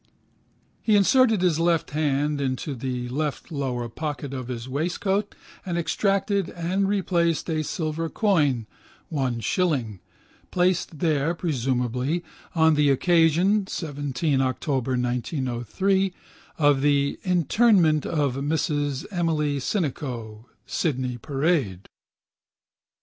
He 0.81 0.95
inserted 0.95 1.43
his 1.43 1.59
left 1.59 1.91
hand 1.91 2.41
into 2.41 2.73
the 2.73 3.07
left 3.09 3.51
lower 3.51 3.87
pocket 3.87 4.33
of 4.33 4.47
his 4.47 4.67
waistcoat 4.67 5.35
and 5.63 5.77
extracted 5.77 6.49
and 6.49 6.87
replaced 6.89 7.47
a 7.51 7.63
silver 7.63 8.09
coin 8.09 8.65
(1 9.09 9.41
shilling), 9.41 9.99
placed 10.49 10.97
there 11.01 11.35
(presumably) 11.35 12.23
on 12.55 12.73
the 12.73 12.89
occasion 12.89 13.67
(17 13.67 14.41
October 14.41 14.93
1903) 14.97 16.13
of 16.57 16.81
the 16.81 17.19
interment 17.23 18.03
of 18.03 18.37
Mrs 18.37 19.05
Emily 19.11 19.59
Sinico, 19.59 20.45
Sydney 20.65 21.19
Parade. 21.19 21.87